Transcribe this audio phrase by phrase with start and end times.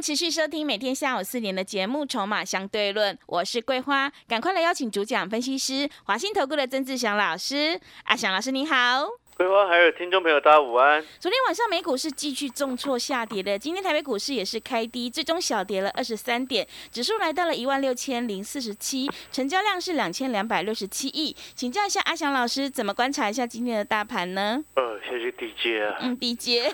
[0.00, 7.78] 持续收听每天下午四点的节目《筹码相对论》，我是桂花，赶快来邀请主讲分析师华信投顾的曾志祥老师。
[8.04, 11.04] 阿祥老师你好，桂花还有听众朋友大家午安。
[11.18, 21.36] 昨天晚上美股是继续重挫下跌的，今天台北股市也是开低，最终小跌了二十三点，指数来到了一万六千零四十七，成交量是两千两百六十七亿。
[21.54, 24.64] 请教一下阿祥老师，怎么观察一下今天的大盘呢？
[24.76, 25.98] 呃，谢谢 DJ 啊。
[26.00, 26.70] 嗯，低阶，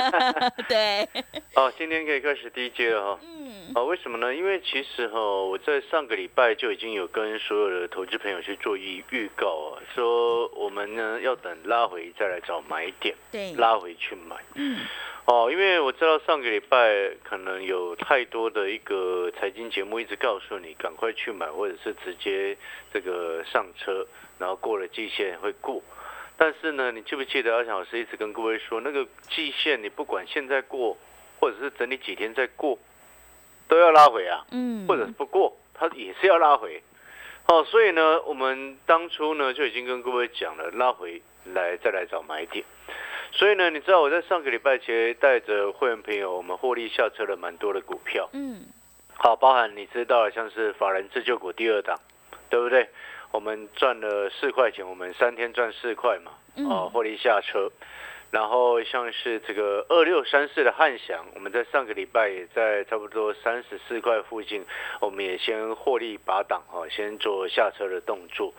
[0.68, 1.08] 对，
[1.54, 3.20] 哦，今天可以开始 DJ 了哈。
[3.22, 4.34] 嗯，哦，为什么呢？
[4.34, 14.36] 因为其实哈，我在上个礼拜就已经有跟所有的投资朋友去做预预告啊，说我们呢要等拉回再来找买点，对，拉回去买。
[14.54, 14.78] 嗯，
[15.26, 22.56] 哦，因为我知道上个礼拜可能有太多的一个财经节目一直告诉你赶快去买，或者是直接
[22.92, 24.06] 这个上车，
[24.38, 25.82] 然后过了季线会过。
[26.42, 30.98] 但是呢，你记不记得阿翔老师一直跟各位说，那个季线你不管现在过，
[31.38, 32.76] 或者是整理几天再过，
[33.68, 36.82] 都要拉回啊，嗯，或者是不过，它也是要拉回。
[37.46, 42.64] 哦，所以呢，我们当初呢就已经跟各位讲了，拉回来再来找买点。
[43.30, 48.28] 所以呢，你知道我在上个礼拜其实带着会员朋友，我们获利下车了蛮多的股票。
[48.32, 48.64] 嗯，
[49.14, 51.96] 好，包含你知道的，像是法人自救股第二档，
[52.50, 52.88] 对不对？
[53.32, 57.70] 我们赚了四块钱，我们三天赚四块嘛，嗯哦，获利下车。
[58.30, 64.64] 然后像是这个二六三四的汉翔，我们在上个礼拜也在差不多三十四块附近，
[65.00, 68.54] 我们也先获利拔档哦，先做下车的动作。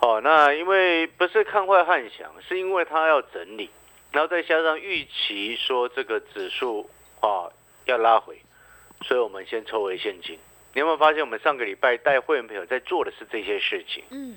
[0.00, 3.68] 哦，那因为不是看坏汉翔，是因为它要整理，
[4.12, 6.88] 然后再加上预期说这个指数
[7.20, 7.50] 啊
[7.86, 8.40] 要拉回，
[9.02, 10.38] 所以我们先抽回现金。
[10.72, 14.04] 你有没有发现，我们上个礼拜带会员朋友在做的是这些事情？
[14.10, 14.36] 嗯，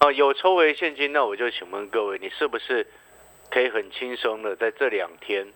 [0.00, 2.86] 哦，有抽回现金，那我就请问各位，你是不是
[3.50, 5.46] 可以很轻松的在这两天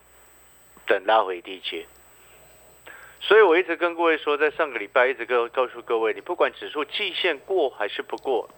[0.87, 1.87] 等拉回低阶？
[3.21, 8.49] 所以我一直跟各位说，在上个礼拜一直告告诉各位，你不管指数季线过还是不过，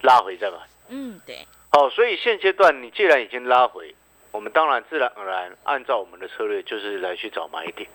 [0.00, 0.56] 拉回再买。
[0.88, 3.94] 嗯，对，好，所以现阶段你既然已经拉回，
[4.30, 7.88] 我们当然自然而然按照我们的策略，就是来去找买点，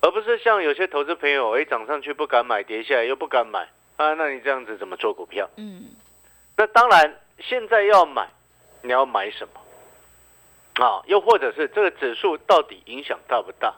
[0.00, 5.48] 而不是像有些投资朋友，哎，涨上去不敢买，跌下来又不敢买啊，那你这样子怎么做股票？
[5.56, 5.90] 嗯，
[6.56, 8.28] 那当然，现在要买，
[8.82, 10.84] 你要买什么？
[10.84, 13.74] 啊，又或者是这个指数到底影响大不大？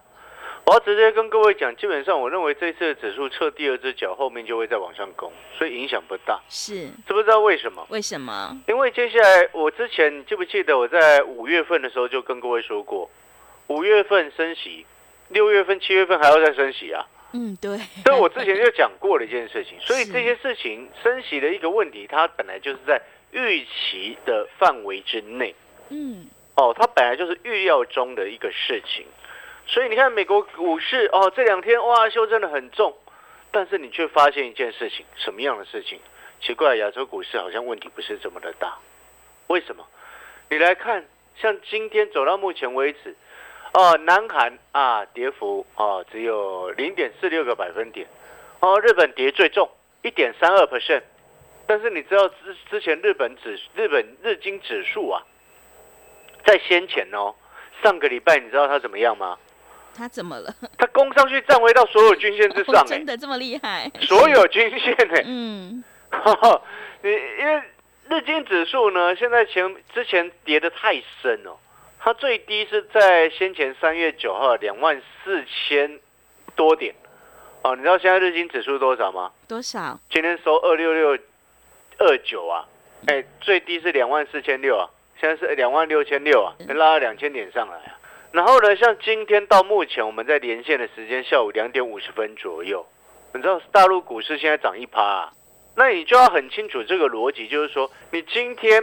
[0.67, 6.39] 我要直接跟各位讲，基本上我认为这次的指数测第二只脚，后面就会再往上攻，所以影响不大。
[6.51, 7.85] 是，知不知道为什么？
[7.89, 8.61] 为什么？
[8.69, 13.11] 因为接下来我之前你记不记得我在五月份的时候就跟各位说过，
[13.69, 14.85] 五月份升息，
[15.31, 17.07] 六月份、七月份还要再升息啊。
[17.33, 25.55] 嗯，对，这我之前就讲过了一件事情，所以 这些事情升息的一个问题，它本来就是在预期的范围之内
[25.91, 26.27] 嗯，
[26.57, 29.07] 哦，它本来就是预料中的一个事情。
[29.67, 32.97] 所以你看美国股市哦，这两天哇修正的很重，
[33.53, 36.01] 但是你却发现一件事情，什么样的事情？
[36.41, 38.79] 奇怪，亚洲股市好像问题不是这么的大，
[39.47, 39.87] 为什么？
[40.49, 43.15] 你来看，像今天走到目前为止，
[43.73, 48.07] 哦，南韩啊跌幅哦只有零点四六个百分点，
[48.61, 49.69] 哦，日本跌最重
[50.03, 51.03] 一点三二 percent，
[51.67, 55.23] 但是你知道之之前日本指日本日经指数啊，
[56.45, 57.35] 在先前哦，
[57.83, 59.39] 上个礼拜你知道它怎么样吗？
[59.95, 60.55] 它怎么了？
[60.79, 63.91] 它攻上去站回到所有均线之上、哎， 真的这么厉害？
[64.01, 65.85] 所有均线哎、 嗯，
[67.03, 67.63] 你因为
[68.09, 71.57] 日经指数呢，现在前之前跌的太深哦，
[72.03, 76.01] 它最低是在先前三月九号两万四千
[76.57, 76.95] 多点
[77.63, 79.31] 哦，你知道现在日经指数多少吗？
[79.47, 80.01] 多少？
[80.09, 81.19] 今天收二六六
[81.99, 82.67] 二九啊，
[83.07, 84.89] 哎，最低是两万四千六啊，
[85.21, 87.99] 现在是两万六千六啊，拉了两千点上来啊。
[88.33, 92.87] 然后呢，像今天到目前我们在连线的时间下午两点五十分左右，
[93.35, 95.33] 你知道大陆股市现在涨一趴啊，
[95.77, 98.83] 那你就要很清楚这个逻辑，就是说你今天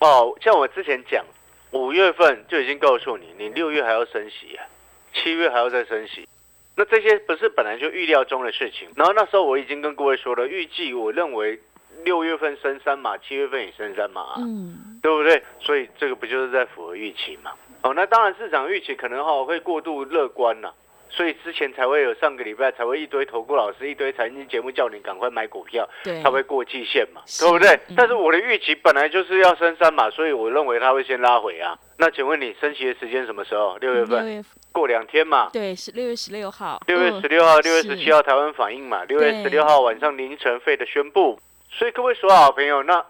[0.00, 1.24] 哦，像我之前讲，
[1.72, 4.64] 五月份就已经告诉你，你六月还要升息啊，
[5.12, 6.28] 七月还要再升息。
[6.76, 8.88] 那这些不是本来就预料中的事情。
[8.96, 11.60] 然后那时候我已经跟各位说了，预计我认为
[12.04, 15.42] 六月份升三码，七月份也升三码、啊，嗯，对不对？
[15.60, 17.52] 所以这个不就是在符合预期嘛？
[17.82, 20.74] 哦，那当然市场预期可能哈、会过度乐观了、
[21.14, 27.68] 所以之前才会有上个礼拜才会一堆投顾老师、一堆财经节目叫你赶快买股票，对，它会过季线嘛，是对不对？
[27.88, 31.78] 嗯但是我的预期本来就是要升三嘛，所以我认为它会先拉回啊。
[31.98, 33.76] 那请问你升息的时间什么时候？
[33.76, 35.50] 六月份，六月过两天嘛。
[35.52, 41.38] 对是六月十六号，六月嗯十六号、六月十七号台湾反应嘛，六月十六号晚上凌晨费的宣布。
[41.70, 43.04] 所以各位所有好朋友，那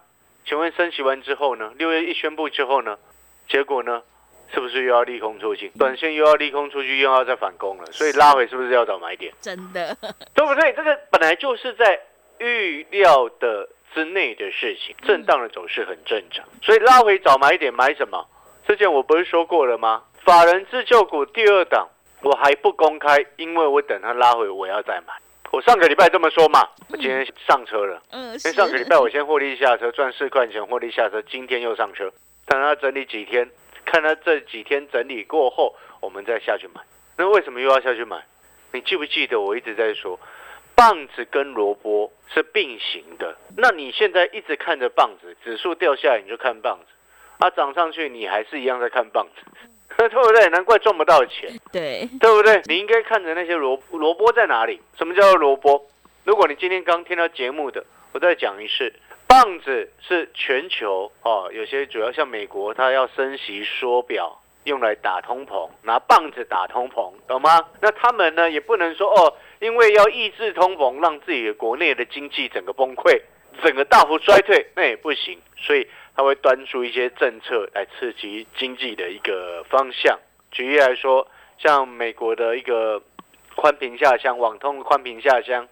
[0.44, 1.72] 请问升息完之后呢？
[1.78, 2.98] 六月一宣布之后呢？
[3.48, 4.02] 结果呢？
[4.52, 5.70] 是不是又要利空出尽？
[5.78, 9.32] 短线又要利空出去，又要再反攻了，所以拉回是不是要找买点？
[9.40, 9.96] 真的
[10.34, 10.72] 对不对？
[10.74, 11.98] 这个本来就是在
[12.38, 18.26] 预料的之内的事情，震荡的走势很正常，所以拉回找买点，买什么？
[18.66, 20.02] 之前我不是说过了吗？
[20.24, 21.88] 法人自救股第二档
[22.22, 25.14] 我还不公开，因为我等它拉回我要再买。
[25.50, 32.10] 我上个礼拜这么说嘛，我今天上车了，嗯，因为上个礼拜我先获利下车赚四块钱获利下车，今天又上车，
[32.46, 33.50] 等它整理几天，
[33.84, 36.80] 看它这几天整理过后，我们再下去买。
[37.16, 38.22] 那为什么又要下去买？
[38.72, 40.18] 你记不记得我一直在说，
[40.74, 43.36] 棒子跟萝卜是并行的。
[43.56, 46.86] 那你现在一直看着棒子，指数掉下来你就看棒子，
[47.38, 49.68] 啊涨上去你还是一样在看棒子，
[49.98, 50.48] 对不对？
[50.48, 51.50] 难怪赚不到钱。
[51.70, 52.62] 对，对不对？
[52.64, 54.80] 你应该看着那些萝萝卜在哪里？
[54.96, 55.86] 什么叫做萝卜？
[56.24, 58.92] 如果你今天刚听到节目的，我再讲一次，
[59.32, 67.66] 棒子是全球哦，有些主要像美国，它要升息缩表，用来打通膨，拿棒子打通膨，懂吗？
[67.80, 73.22] 那他们呢也不能说哦，因为要抑制通膨，让自己的国内的经济整个崩溃，
[73.62, 80.18] 整个大幅衰退，那也不行，所以他会端出一些政策来刺激经济的一个方向。
[80.50, 81.26] 举例来说，
[81.56, 83.02] 像美国的一个
[83.56, 85.66] 宽频下乡，网通宽频下乡，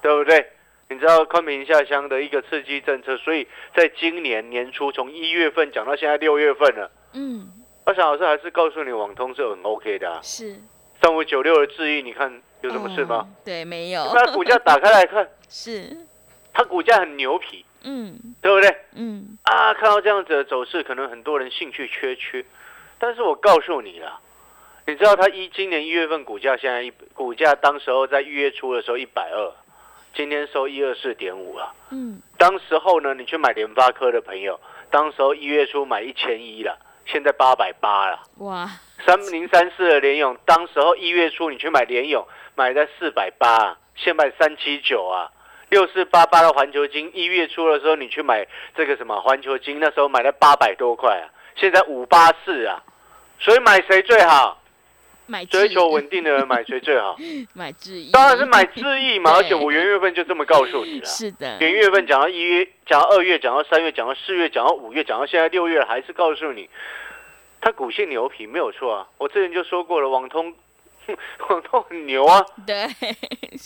[0.00, 0.46] 对不对？
[0.92, 6.90] 你知道昆明下乡的一个刺激政策，所以在今年年初，从一月份讲到现在六月份了。
[7.14, 7.48] 嗯，
[7.84, 10.20] 阿翔老师还是告诉你，网通是很 OK 的、啊。
[10.22, 10.56] 是
[11.02, 13.16] 三五九六的智毅，你看有什么事吗？
[13.16, 15.96] 哦对，没有，那股价打开来看， 是，
[16.52, 18.76] 它股价很牛皮，嗯对不对？
[18.94, 22.44] 嗯，啊，看到这样子的走势，可能很多人兴趣缺缺，
[22.98, 24.20] 但是我告诉你啦，
[24.86, 29.52] 你知道它一今年一月份股价现在一股价当时候在一月初的时候一百二，
[30.14, 31.72] 今天收一二四点五了。
[31.90, 34.60] 嗯，当时候呢，你去买联发科的朋友，
[34.90, 38.20] 当时候一月初买一千一了，现在八百八了。
[38.38, 38.68] 哇，
[39.04, 45.30] 三零三四的联勇，当时候一月初你去买联勇，买在四百八，现在三七九啊。
[45.70, 52.82] 六四八八的环球金，一月初的时候你去买这个什么环球金，那时候买了八百多块啊，现在五八四啊。
[53.40, 54.61] 所以买谁最好？
[55.32, 57.16] 买追求稳定的人买谁最好？
[57.56, 59.32] 买智毅，当然是买智毅嘛。
[59.32, 61.06] 而且我元月份就这么告诉你了。
[61.06, 66.68] 是的，元月份讲到一月，讲到二月，讲到三月，讲到四月，讲到五月，讲到现在六月，还是告诉你，
[67.62, 69.08] 它股性牛皮没有错啊。
[69.16, 70.52] 我之前就说过了，网通，
[71.48, 72.86] 网通很牛啊，对，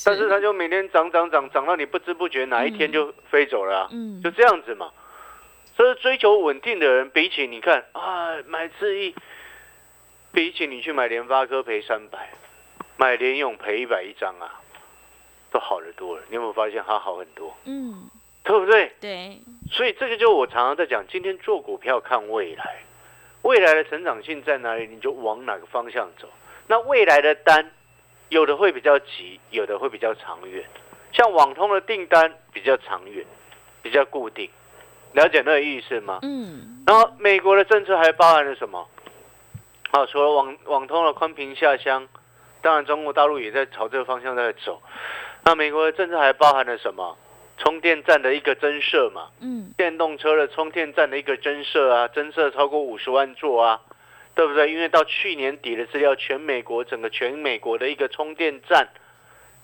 [0.05, 4.89] 但是它就每天涨涨涨，涨到你不知不觉哪一天就飞走了、啊，嗯就这样子嘛。
[5.77, 9.15] 所以追求稳定的人，比起你看啊买智毅，
[10.37, 12.29] 比起你去买联发科赔三百，
[12.99, 14.61] 买联勇赔一百一张啊，
[15.51, 16.23] 都好得多了。
[16.29, 17.57] 你有没有发现它好很多？
[17.65, 18.11] 嗯，
[18.45, 18.93] 对不对？
[19.01, 19.41] 对，
[19.71, 22.83] 所以这个就我常常在讲，今天做股票看未来，
[23.41, 26.29] 未来的成长性在哪里，你就往哪个方向走。
[26.67, 27.71] 那未来的单，
[28.29, 30.63] 有的会比较急，有的会比较长远。
[31.13, 33.25] 像网通的订单比较长远，
[33.81, 34.51] 比较固定，
[35.15, 36.19] 了解那个意思吗？
[36.21, 38.87] 嗯，然后美国的政策还包含了什么？
[39.91, 42.09] 啊，除了网网通的宽频下乡，
[42.61, 44.83] 当然中国大陆也在朝这个方向在走。
[45.45, 47.17] 那美国的政策还包含了什么？
[47.59, 53.81] 充电站的一个增设嘛，嗯，电动车的充电站的一个增设啊，增设超过五十万座啊，
[54.35, 54.71] 对不对？
[54.71, 58.89] 因为到去年底的资料，全美国整个全美国的一个充电站，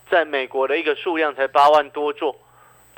[0.09, 2.35] 在美国的一个数量才八万多座。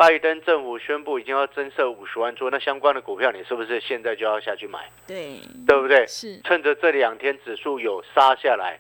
[0.07, 6.07] 拜登政府宣布已经要增设五十万座，那相关的股票你是不是现在就要下去买，对，对不对？
[6.07, 8.79] 是，趁着这两天指数有杀下来，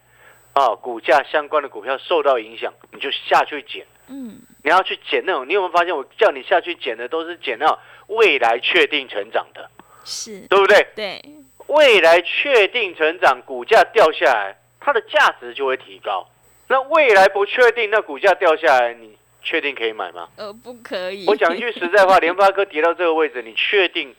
[0.52, 3.86] 啊，股价相关的股票受到影响，你就下去捡。
[4.08, 7.78] 嗯，你要去捡那种，你有没有发现我叫你下去捡的都是捡那种
[8.08, 9.70] 未来确定成长的，
[10.04, 10.86] 是，对不对？
[10.94, 11.22] 对，
[11.68, 16.28] 未来确定成长，股价掉下来，它的价值就会提高。
[16.68, 20.28] 那未来不确定，那股价掉下来，你确定可以买吗？
[20.36, 24.14] 呃，不可以，我讲一句实在话，联发科跌到这个位置，你确定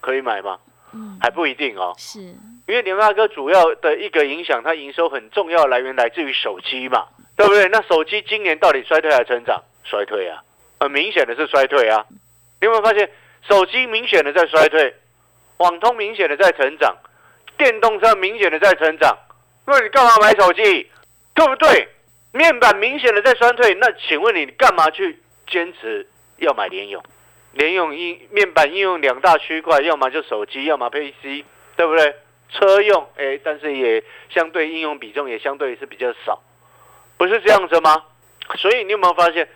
[0.00, 0.58] 可以买吗？
[0.94, 7.06] 嗯，还不一定哦，是，因为联发科主要的一个影响，它营收很重要的来源来自于手机嘛，
[7.36, 7.68] 对不对？
[7.68, 9.62] 那手机今年到底衰退还是成长？
[9.84, 10.42] 衰退啊，
[10.80, 12.06] 很明显的是衰退啊。
[12.60, 13.10] 你有没有发现，
[13.46, 14.94] 手机明显的在衰退，
[15.58, 16.96] 网通明显的在成长，
[17.56, 19.16] 电动车明显的在成长？
[19.66, 20.90] 那你干嘛买手机？
[21.34, 21.88] 对不对？
[22.38, 27.02] 面板明显的在衰退，那请问你干嘛去坚持要买联用？
[27.50, 31.44] 联用应面板应用两大区块，要么就手机，要么 PC，
[31.76, 32.14] 对不对？
[32.52, 36.40] 车用，哎，但是也相对应用比重也相对是比较少，
[37.16, 38.04] 不是这样子吗？
[38.56, 39.48] 所以你有没有发现，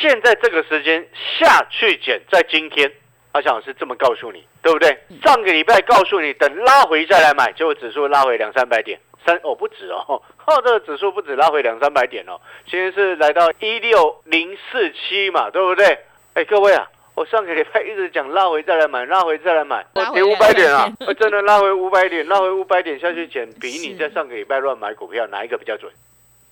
[0.00, 1.08] 现在这个时间
[1.40, 2.88] 下去减，在今天，
[3.32, 4.96] 阿强老师这么告诉你，对不对？
[5.24, 15.98] 上个礼拜告诉你，等拉回再来买，结果指数拉回两三百点，三哦不止哦，哦这个指数不止拉回两三百点哦，今天是来到一六零四七嘛，对不对？
[16.34, 16.88] 哎，各位啊。
[17.14, 20.88] 我上个礼拜一直讲拉回再来买，拉回再来买，我跌五百点啊！
[21.04, 25.92] 我真的拉回五百点，拉回五百点下去捡，比你在上个礼拜乱买股票哪一个比较准？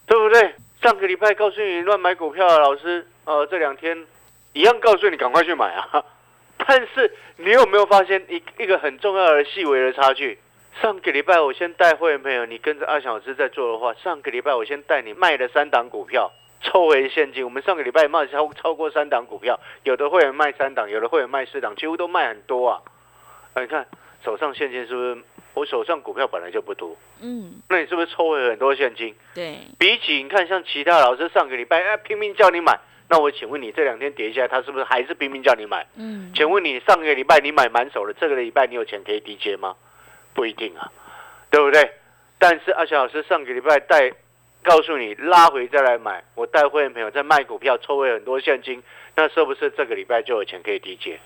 [0.09, 0.57] 对不对？
[0.83, 4.07] 上个礼拜告诉你乱买股票的老师，呃，这两天
[4.55, 6.03] 一样告诉你赶快去买啊！
[6.67, 10.37] 但是你有没有发现一一个很重要的细微的差距？
[10.83, 16.33] 上个礼拜我先带会员朋友，你跟着阿小老师在做的话，上个礼拜我先带你卖了三档股票。
[16.63, 22.81] 抽回现金，我们上个礼拜卖超超过三档股票，有的会员卖三档，有的会员卖四档，几乎都卖很多啊。
[23.61, 23.87] 你看
[24.25, 25.19] 手上现金是不是？
[25.55, 29.15] 我手上股票本来就不多，嗯，那你是不是抽回很多现金？
[29.35, 32.79] 对，比起你看像其他老师上个礼拜哎拼命叫你买，
[33.09, 35.87] 那我请问你这两天跌下来，他是不是还是拼命叫你买？
[35.97, 39.77] 嗯，请问你上个礼拜你买满手了，这个礼拜你有钱可以低接吗？
[40.37, 40.93] 不一定啊，
[41.51, 41.91] 对不对？
[42.39, 44.13] 但是阿翔老师上个礼拜带。
[44.63, 48.83] 告诉你拉回再来买，我带会员朋友在卖股票，抽回很多现金，
[49.15, 51.21] 那是不是这个礼拜就有钱可以低接？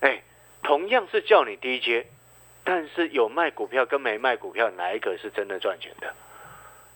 [0.00, 0.24] 哎，
[0.64, 2.04] 同样是叫你低接，
[2.64, 6.12] 但是有卖股票跟没卖股票，哪一个是真的赚钱的？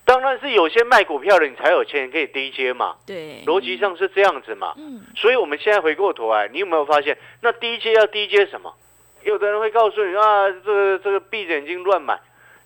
[0.05, 2.97] 当然是有些卖股票的你才有钱可以低接嘛。
[3.07, 4.75] 对，逻辑上是这样子嘛。
[4.79, 8.75] 嗯，所以我们现在回过头来，你有没有发现，那低接要低接什么？
[9.23, 12.19] 有的人会告诉你啊，这个这个闭着眼睛乱买，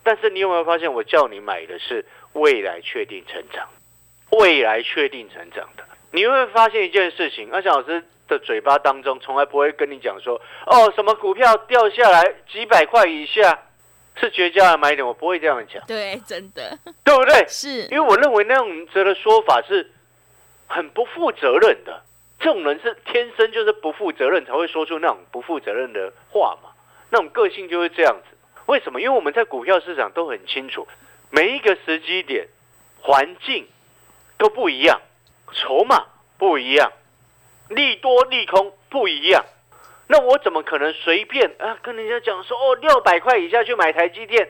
[0.02, 2.04] 但是你有没有发现，我叫你买的是？
[2.35, 3.68] 未来确定成长，
[4.30, 7.50] 未来确定成长的，你会发现一件事情。
[7.52, 13.66] 阿翔老师的嘴巴当中从来不会跟你讲说，哦，什么股票掉下来几百块以下
[14.16, 15.85] 是绝佳的买点，我不会这样讲。
[15.87, 17.44] 对，真的，对不对？
[17.47, 19.90] 是，因为我认为那样子的说法是
[20.66, 22.02] 很不负责任的。
[22.42, 26.70] 这种人是天生就是不负责任，才会说出那种不负责任的话嘛。
[27.08, 28.37] 那种个性就是这样子。
[28.66, 29.00] 为什么？
[29.00, 30.88] 因为我们在股票市场都很清楚。
[31.30, 32.49] 每一个时机点、
[33.00, 33.68] 环境
[34.38, 35.00] 都不一样，
[35.52, 36.04] 筹码
[36.37, 36.92] 不一样，
[37.68, 39.44] 利多利空不一样。
[40.08, 44.49] 那我怎么可能随便啊跟人家讲说哦六百块以下去买台积电，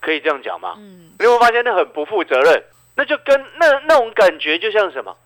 [0.00, 0.74] 可以这样讲吗？
[0.76, 2.62] 嗯，你会发现那很不负责任。
[2.96, 5.16] 那就跟那那种感觉就像什么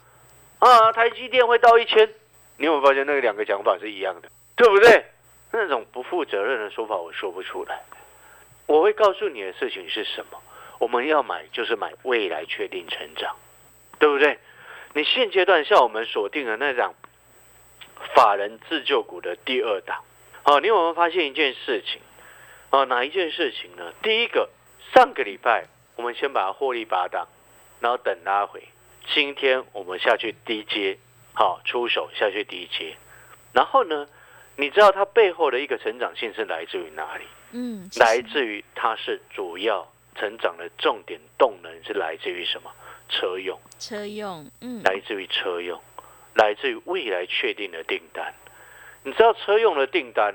[0.59, 2.09] 啊台积电会到一千，
[2.57, 5.05] 你有没有发现那两个讲法是一样的，对不对？
[5.53, 7.83] 那种不负责任的说法我说不出来。
[8.67, 10.41] 我会告诉你的事情是什么？
[10.79, 13.37] 我们要买就是买未来确定成长，
[13.99, 14.39] 对不对？
[14.95, 16.95] 你现阶段像我们锁定的那张
[18.15, 20.03] 法人自救股的第二档，
[20.43, 22.01] 好，你有没有发现一件事情？
[22.71, 23.93] 啊，哪一件事情呢？
[24.03, 24.49] 第一个，
[24.93, 27.29] 上个礼拜我们先把获利八档，
[27.81, 28.63] 然后等拉回，
[29.13, 30.99] 今天我们下去低接，
[31.33, 32.97] 好，出手下去低接，
[33.53, 34.07] 然后呢，
[34.57, 37.25] 你知道它背后的一个成长性是来自于哪里？
[37.53, 39.89] 嗯，来自于它是主要。
[40.17, 42.71] 成长的重点动能是来自于什么？
[43.09, 45.83] 车用，车用，嗯，来自于车用，
[46.35, 48.33] 来自于未来确定的订单。
[49.03, 50.33] 你知道车用的订单，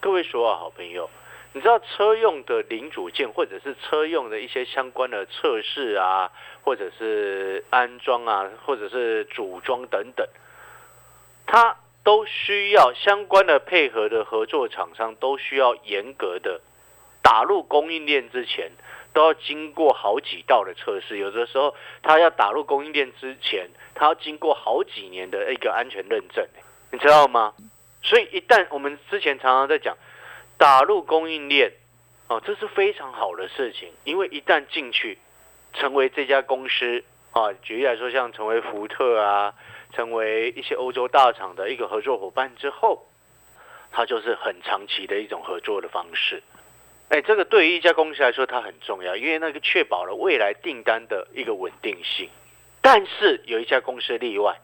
[0.00, 1.10] 各位所有好朋友，
[1.58, 6.30] 你知道车用的零组件或者是车用的一些相关的测试啊，
[6.62, 10.24] 或者是安装啊，或者是组装等等，
[11.48, 16.60] 它都需要相关的配合的合作厂商都需要严格的
[17.22, 18.70] 打入供应链之前。
[19.12, 21.74] 都要经过好几道的测试，有的时候
[22.04, 26.46] 它要打入供应链之前，它要经过好几年的一个安全认证，
[26.92, 27.52] 你知道吗？
[28.00, 29.96] 所以一旦我们之前常常在讲
[30.58, 31.72] 打入供应链，
[32.26, 35.18] 哦，这是非常好的事情，因为一旦进去
[35.72, 39.54] 成为这家公司啊，举例来说，像成为福特啊，
[39.92, 43.06] 成为一些欧洲大厂的一个合作伙伴之后，
[43.92, 46.42] 它就是很长期的一种合作的方式。
[47.10, 52.28] 哎，这个对于一家公司来说，它很重要，因为那个确保了未来订单的一个稳定性。
[52.82, 54.56] 但是有一家公司例外，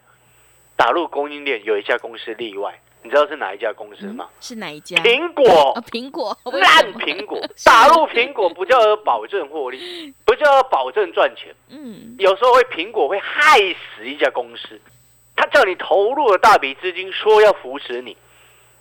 [0.76, 4.28] 打入供应链有一家公司例外，你知道是哪一家公司吗？
[4.40, 4.96] 是哪一家？
[5.02, 5.44] 苹果。
[5.92, 6.36] 苹果。
[6.44, 7.38] 烂苹果。
[7.62, 11.54] 打入苹果不叫保证获利，不叫保证赚钱。
[11.68, 12.16] 嗯。
[12.18, 14.80] 有时候会苹果会害死一家公司，
[15.36, 18.16] 他叫你投入了大笔资金，说要扶持你。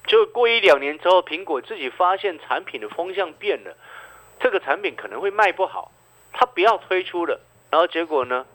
[0.08, 3.76] 就过一两年之后，苹果自己发现产品的风向变了，
[4.40, 5.92] 这个产品可能会卖不好，
[6.32, 7.42] 他不要推出了。
[7.70, 8.46] 然后结果呢？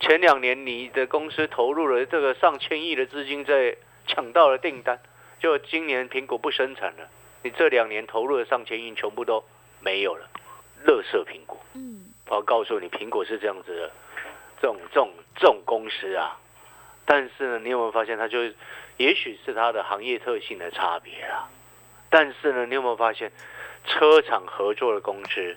[0.00, 3.76] 前两年你的公司投入了这个上千亿的资金在
[4.08, 4.98] 抢到了订单，
[5.42, 7.08] 就今年苹果不生产了，
[7.42, 9.42] 你这两年投入的上千亿全部都
[9.80, 10.30] 没有了，
[10.84, 11.60] 乐色苹果。
[11.74, 13.90] 嗯，我要告诉你，苹果是这样子的，
[14.60, 16.38] 这种这种这种公司啊，
[17.04, 18.38] 但是呢，你有没有发现它就，
[18.98, 21.50] 也许是它的行业特性的差别啊，
[22.08, 23.32] 但是呢，你有没有发现，
[23.84, 25.56] 车厂合作的公司，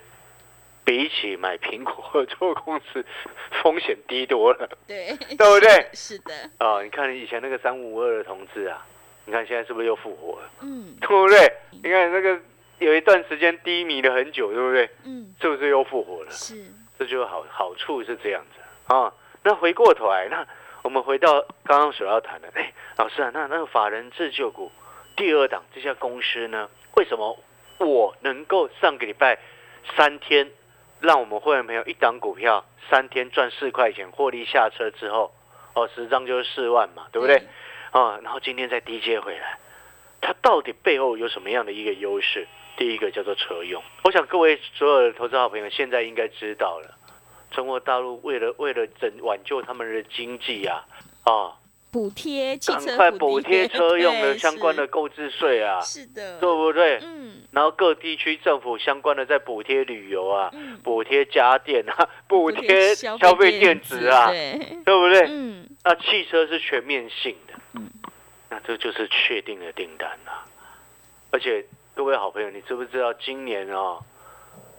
[0.84, 3.06] 比起买苹果合作公司，
[3.62, 5.88] 风险低多了，对，对不对？
[5.94, 8.84] 是的，啊，你看以前那个三五二的同志啊，
[9.26, 11.52] 你看现在是不是又复活了，嗯对不对？
[11.82, 12.40] 你看那个
[12.78, 14.88] 有一段时间低迷了很久，对不对？
[15.04, 16.30] 嗯，是不是又复活了？
[16.30, 16.54] 是，
[16.98, 19.12] 这就好好处是这样子啊。
[19.42, 20.46] 那回过头来，那
[20.82, 24.70] 我们回到刚刚所要谈的，哎，老师啊，那那个法人自救股
[25.16, 27.36] 第二档这家公司呢，为什么
[27.78, 29.38] 我能够上个礼拜
[29.96, 30.50] 三天，
[31.00, 35.32] 让我们会员朋友一档股票三天赚四块钱，获利下车之后，
[35.74, 37.42] 哦，十张就是四万嘛，对不对？
[37.90, 39.58] 啊，然后今天再低接回来，
[40.20, 42.46] 它到底背后有什么样的一个优势？
[42.78, 46.94] 第一个叫做车用，我想各位所有的投资好朋友现在应该知道了，
[47.50, 50.84] 中国大陆为了为了拯挽救他们的经济啊，
[51.24, 51.56] 啊，
[51.90, 56.98] 补贴汽赶车快补贴车用的相关的购置税啊，是是的，对不对？
[57.02, 57.44] 嗯。
[57.50, 65.26] 然后各地区政府相关的在补贴旅游啊，嗯，补贴家电啊，补贴贴消费电子啊，对，对不对？
[65.30, 67.88] 嗯那汽车是全面性的，嗯
[68.50, 70.42] 那这就是确定的订单啊。
[71.30, 71.64] 而且
[71.94, 74.02] 各位好朋友，你知不知道今年哦？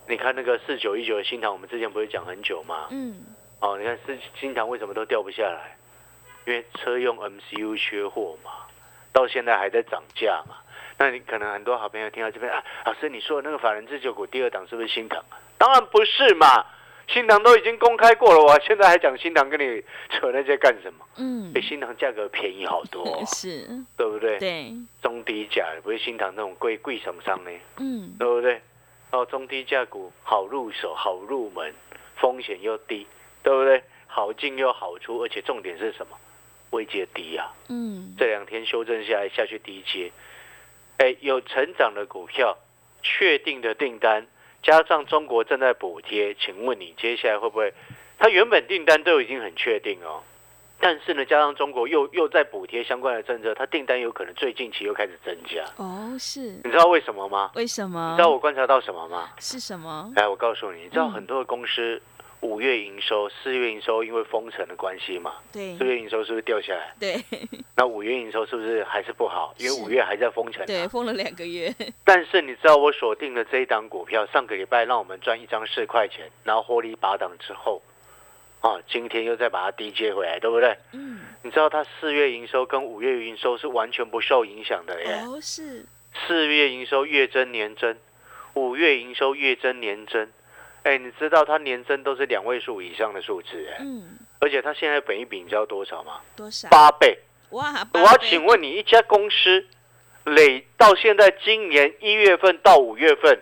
[0.10, 2.88] 你看那个四九一九的新塘，我们之前不是讲很久吗？
[2.92, 3.24] 嗯，
[3.62, 5.78] 哦，你看是新塘为什么都掉不下来？
[6.46, 8.52] 因为车用 MCU 缺货嘛，
[9.14, 10.58] 到现在还在涨价嘛。
[10.98, 15.24] 那你可能很多好朋友听到这边啊，老师你说的那个法人自救股第二档是不是新塘？
[15.58, 16.66] 当然不是嘛，
[17.08, 21.06] 新塘都已经公开过了，我现在还讲新塘跟你扯那些干什么？
[21.18, 24.38] 嗯比，新塘价格便宜好多、哦 是，对不对？
[24.38, 28.62] 对，中低价不是新塘那种贵贵什么商呢，嗯对不对？
[29.12, 31.74] 哦，中低价股好入手，好入门，
[32.18, 33.08] 风险又低，
[33.42, 33.82] 对不对？
[34.08, 36.18] 好进又好出，而且重点是什么？
[36.72, 37.54] 位阶低啊！
[37.70, 40.12] 嗯，这两天修正下来下去低阶，
[40.98, 42.58] 哎，有成长的股票，
[43.02, 44.28] 确定的订单，
[44.64, 47.74] 加上中国正在补贴，请问你接下来会不会？
[48.20, 50.22] 它原本订单都已经很确定哦，
[50.80, 55.64] 但是呢，加上中国又又在补贴相关的政策，它订单有可能最近期又开始增加。
[55.78, 57.52] 哦，是，你知道为什么吗？
[57.56, 58.10] 为什么？
[58.12, 59.30] 你知道我观察到什么吗？
[59.40, 60.12] 是什么？
[60.16, 62.02] 来，我告诉你，你知道嗯很多的公司
[62.42, 66.94] 五月营收、四月营收因为封城的关系嘛，对四月营收是不是掉下来？
[67.00, 67.24] 对
[67.76, 69.56] 那五月营收是不是还是不好？
[69.58, 70.66] 因为五月还在封城、啊。
[70.66, 71.74] 对，封了两个月，
[72.06, 77.82] 但是你知道我锁定了这一档股票，上个礼拜让我们赚一张四块钱，然后获利八档之后，
[78.62, 80.78] 啊，今天又再把它低接回来，对不对？
[80.94, 85.24] 嗯，你知道它四月营收跟五月营收是完全不受影响的耶。
[85.26, 85.86] 哦，是，
[86.28, 87.98] 四月营收月增年增，
[88.54, 90.30] 五月营收月增年增。
[90.88, 96.22] 哎，你知道它年增都是两位数以上的数字哎，嗯，而且它现在本益比你知道多少吗？
[96.34, 96.70] 多少？
[96.70, 97.20] 八倍。
[97.50, 99.68] 哇，我要请问你，一家公司
[100.24, 103.42] 累到现在今年一月份到五月份，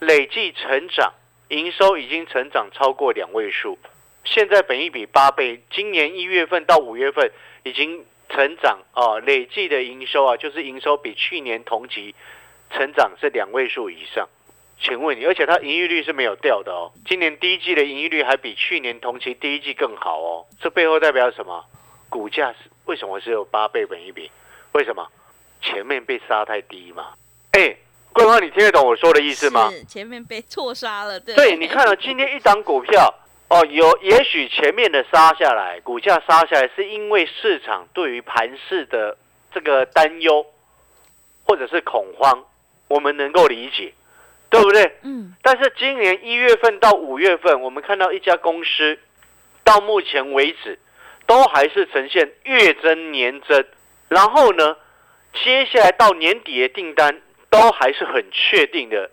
[0.00, 1.14] 累计成长
[1.48, 3.78] 营收已经成长超过两位数，
[4.24, 7.30] 现在本益比八倍，今年一月份到五月份
[7.62, 12.14] 已经成长啊，累计的营收啊，就是营收比去年同期
[12.70, 14.28] 成长是两位数以上。
[14.84, 21.64] 请问你，而且它盈利率是没有掉的哦，今年第一季的盈利率还比去年同期第一季更好哦，这背后代表什么？
[22.10, 24.30] 股价是为什么只有八倍本一比？
[24.72, 25.08] 为什么？
[25.62, 27.14] 前面被杀太低嘛？
[27.52, 27.74] 哎，
[28.12, 29.70] 桂花，你听得懂我说的意思吗？
[29.70, 33.14] 是前面被错杀了，对，对，你看了、今天一档股票
[33.48, 39.16] 哦，有也许前面的杀下来，股价杀下来是因为市场对于盘势的
[39.54, 40.44] 这个担忧
[41.46, 42.44] 或者是恐慌，
[42.88, 43.94] 我们能够理解，
[44.54, 44.92] 对不对？
[45.02, 48.98] 嗯，但是今年一月份到五月份，我们看到一家公司
[49.64, 50.78] 到目前为止
[51.26, 53.64] 都还是呈现月增年增，
[54.08, 54.76] 然后呢，
[55.42, 59.10] 接下来到年底的订单都还是很确定的，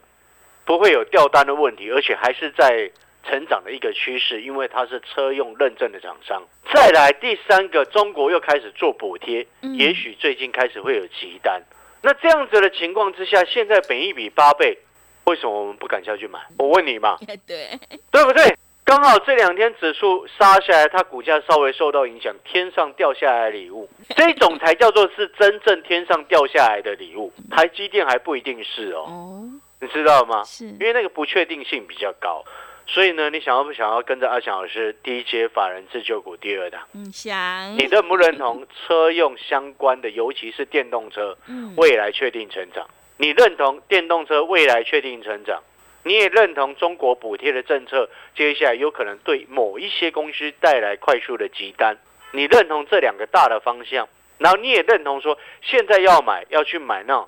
[0.65, 2.91] 不会有掉单的问题，而且还是在
[3.23, 6.43] 成长的一个趋势，因为它是车用认证的厂商。
[6.73, 11.61] 再来第三个，中国又开始做补贴，嗯也许最近开始会有急单。
[12.01, 14.79] 那这样子的情况之下，现在本一比八倍，
[15.25, 16.39] 为什么我们不敢下去买？
[16.57, 17.69] 我问你嘛， 对，
[18.11, 18.55] 对不对？
[18.83, 27.31] 刚好这两天指数杀下来，它股价稍微受到影响，天上掉下来的礼物， 这种才叫做是真正天上掉下来的礼物。
[27.49, 30.43] 台积电还不一定是哦，哦，你知道吗？
[30.43, 32.43] 是因，为那个不确定性比较高。
[32.87, 36.81] 所以呢，你想要不想要跟着阿翔老师第一阶法人自救股第二档？
[36.93, 42.85] 嗯，想你认不认同车用相关的，尤其是电动车嗯未来确定成长？
[43.21, 45.61] 你认同电动车未来确定成长？
[46.01, 51.95] 你也认同中国补贴的政策接下来有可能对某一些公司带来快速的急单？
[52.31, 54.09] 你认同这两个大的方向？
[54.39, 57.23] 然后你也认同说，现在要买要去买那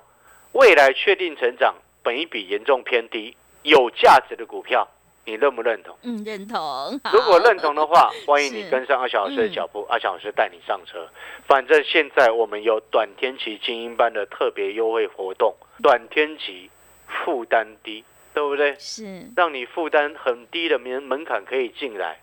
[0.50, 4.88] 未来确定成长、本一比严重偏低、有价值的股票，
[5.26, 5.96] 你认不认同？
[6.02, 11.08] 嗯认同，如果认同的话， 欢迎你跟上阿小老师的脚步，阿小老师带你上车。
[11.46, 16.70] 反正现在我们有短天期精英班的特别优惠活动，短天期
[17.06, 18.74] 负担低，对不对？
[18.78, 22.20] 是让你负担很低的门门槛可以进来，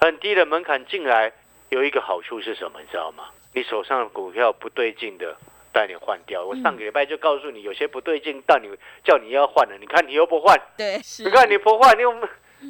[0.00, 1.32] 很低的门槛进来
[1.70, 2.80] 有一个好处是什么？
[2.80, 3.24] 你知道吗？
[3.52, 5.36] 你手上的股票不对劲的，
[5.72, 6.44] 带你换掉。
[6.44, 8.68] 我上个礼拜就告诉你，有些不对劲，到你
[9.04, 12.12] 叫你要换了，你看你又不换，对是，你看你不换，你又，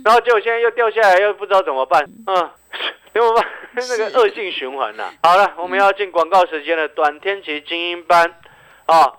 [0.02, 2.50] 然后结果现在又掉下来，又不知道怎么办，嗯，
[3.12, 3.46] 怎么办？
[3.76, 6.88] 那个恶性循环呐、好了，我们要进广告时间了。
[6.88, 8.35] 短天期精英班
[8.87, 9.12] 啊，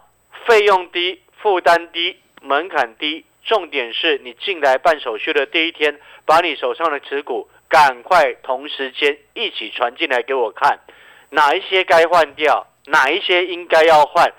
[0.45, 10.79] 费用低，负担低，门槛低，重点是你进来办手续的第一天，把你手上的持股赶快同时间一起传进来给我看，
[11.29, 14.33] 哪一些该换掉，哪一些应该要换。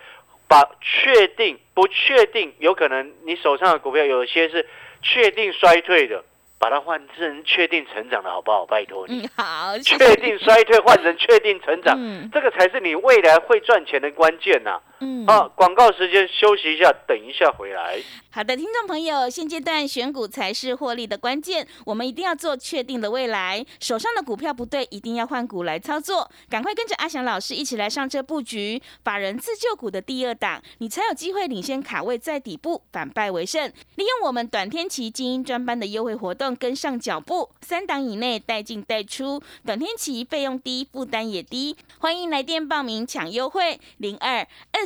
[0.49, 4.65] 把确定不确定，有可能你手上的股票有些是
[5.07, 6.23] 确定衰退的，
[6.59, 8.67] 把它换成确定成长的好不好？
[8.67, 12.29] 拜托你，嗯好，确定衰退换成确定成长，嗯。
[12.33, 15.47] 这个才是你未来会赚钱的关键呐、嗯啊！
[15.55, 17.99] 广告时间休息一下，等一下回来。
[18.31, 23.65] 好的，听众朋友，现阶段选股才是获利的关键，我们一定要做确定的未来。
[23.81, 26.31] 手上的股票不对，一定要换股来操作。
[26.49, 33.71] 赶快跟着阿翔老师一起来上车布局法人自救股的第二档，你才有机会领先卡位在底部，反败为胜。
[33.97, 41.77] 利用我们短天期精英专班的优惠活动，跟上脚步，三档以内带进带出，短天期费用低，负担也低。
[41.99, 44.86] 欢迎来电报名抢优惠，零二二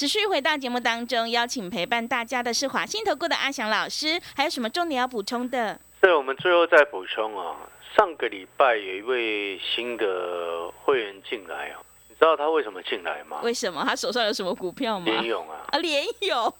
[0.00, 5.78] 持续回到节目当中，邀请陪伴大家的是华信投顾的阿翔老师，还有什么重点要补充的？
[6.00, 7.54] 对，我们最后再补充啊，
[7.94, 13.42] 上个礼拜有一位新的会员进来哦，你知道他为什么进来吗？
[13.42, 15.04] 为什么他手上有什么股票吗？
[15.04, 16.54] 联勇啊，啊，联勇，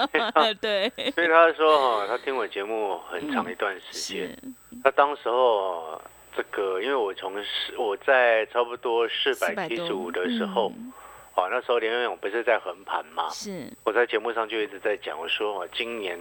[0.62, 4.38] 对，所以他说哈、他听我节目很长一段时间，是
[4.82, 6.00] 他当时候
[6.34, 10.90] 这个，因为我从四我在差不多四百七十五的时候，嗯
[11.36, 16.18] 哦，那时候联勇不是在横盘嘛，是我在节目上就一直在讲，我说哦，今年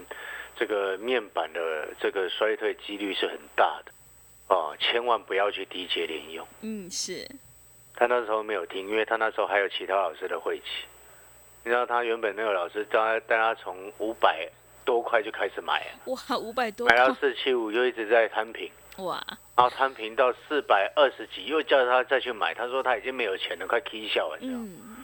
[0.57, 3.91] 这个面板的这个衰退几率是很大的，
[4.47, 6.45] 哦，千万不要去低阶联用。
[6.61, 7.25] 嗯是
[7.95, 10.65] 他那时候没有听，因为他那时候还有其他老师的会期。
[11.63, 14.47] 你知道他原本那个老师叫他带他从五百
[14.83, 19.23] 多块就开始买啊，哇五百多买到四七五就一直在摊平，哇
[19.55, 22.53] 然后摊平到四百二十几，又叫他再去买。
[22.53, 24.67] 他说他已经没有钱了，快 K 笑了，你知道吗？
[24.69, 24.94] 嗯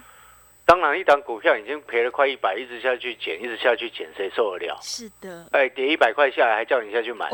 [0.64, 4.78] 当然，一档股票已经赔了快一百，一直下去减，一直下去减，谁受得了？
[4.80, 7.28] 是的哎，跌一百块下来还叫你下去买，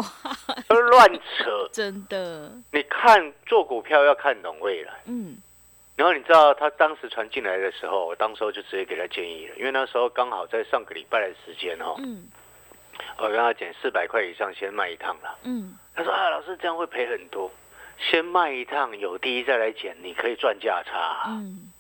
[0.67, 1.69] 都乱扯。
[1.73, 4.93] 真的你看做股票要看懂未来。
[5.07, 5.37] 嗯
[5.95, 12.29] 然后你知道他当时传进来的时候，我当时候就直接给他建议了，因为那时候刚好在上个礼拜的时间哦，嗯
[13.19, 15.39] 我跟他减四百块以上先卖一趟了。
[15.43, 17.51] 嗯他说啊，老师这样会赔很多，
[17.99, 21.25] 先卖一趟有低再来减，你可以赚价差。
[21.27, 21.73] 嗯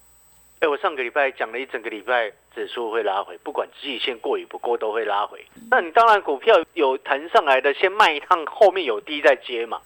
[0.60, 5.44] 哎，我上个礼拜讲了一整个礼拜，指数会拉回，不管季线过与不过都会拉回。
[5.70, 9.80] 那你当然股票有弹上来的，先卖一趟，后面有低再接嘛。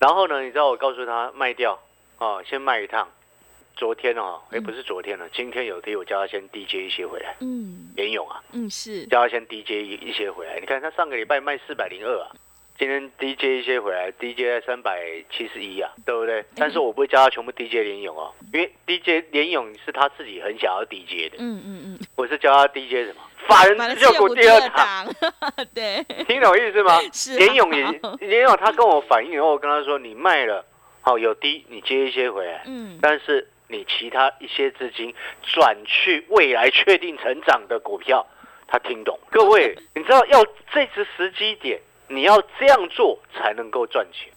[0.00, 1.78] 然后呢，你知道我告诉他卖掉
[2.18, 3.08] 哦，先卖一趟。
[3.76, 7.36] 昨天哦，哎，不是昨天了，今天有低，我叫他先低接一些回来。
[7.40, 10.58] 嗯联勇啊，嗯是叫他先低接一一些回来。
[10.58, 12.32] 你看他上个礼拜卖四百零二啊，
[12.78, 16.44] 今天 DJ 一些回来，低接在三百七十一啊，对不对？
[16.56, 21.36] 但是我不会叫他全部 DJ 联勇哦，因为 DJ 联勇是他自己很想要 DJ 的。
[21.38, 23.22] 嗯嗯嗯，我是教他 DJ 什么？
[23.48, 25.06] 法人把自救股第二档，
[25.40, 27.00] 档， 对，听懂意思吗？
[27.12, 27.82] 是啊联勇也
[28.20, 30.64] 联勇，他跟我反映以后，我跟他说，你卖了，
[31.00, 38.26] 好有低，你接一些回来，嗯，但是你其他一些资金转去未来确定成长的股票，
[38.66, 39.18] 他听懂。
[39.30, 44.32] 各位， 你知道要这次时机点，你要这样做才能够赚钱，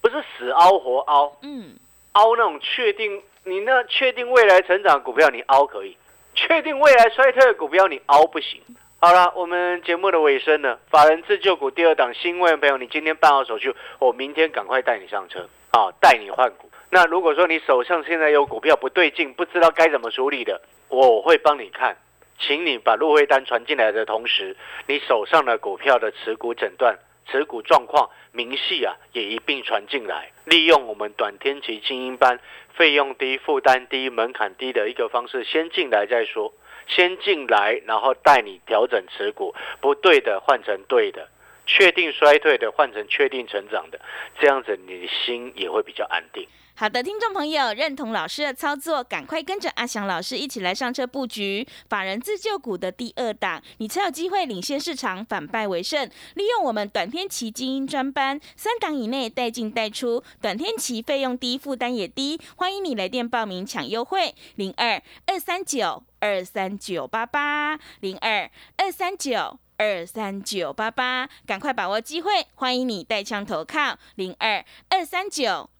[0.00, 1.76] 不是死凹活凹，嗯，
[2.12, 5.96] 凹那种确定你那确定未来成长的股票你凹可以，
[6.34, 8.60] 确定未来衰退的股票你凹不行。
[9.02, 16.70] 好了，我们节目的尾声呢，法人自救股第二档，新会员朋友，你今天办好手续，我明天赶快带你上车啊，带你换股。
[16.90, 21.96] 那如果说你手上现在有股票不对劲，不知道该怎么处理的，我会帮你看，
[22.38, 24.54] 请你把入会单传进来的同时，
[24.86, 26.98] 你手上的股票的持股诊断、
[27.30, 32.40] 持股状况、明细啊，也一并传进来，利用我们短天期精英班
[32.74, 36.52] 费用低、负担低、门槛低的一个方式，先进来再说。
[36.86, 41.28] 先进来，然后带你调整持股，不对的换成对的，
[41.64, 44.00] 确定衰退的换成确定成长的，
[44.40, 46.48] 这样子你的心也会比较安定。
[46.80, 56.08] 好的，听众朋友，认同老师的操作，赶快跟着阿翔老师一起来上车布局法人自救股的第二档，你才有机会领先市场，反败为胜。
[56.36, 69.58] 利用我们短天期精英专班，三档以内带进带出，短天期费用低，负担也低，欢迎你来电报名抢优惠，零二二三九二三九八八零二二三九。
[69.76, 72.30] 二三九八八，赶快把握机会！
[72.54, 75.70] 欢迎你带枪投靠零二二三九